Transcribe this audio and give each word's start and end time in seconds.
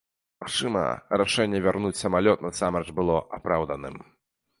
Магчыма, 0.43 0.81
рашэнне 1.21 1.59
вярнуць 1.65 1.99
самалёт 2.03 2.41
насамрэч 2.47 2.87
было 3.01 3.15
апраўданым. 3.39 4.01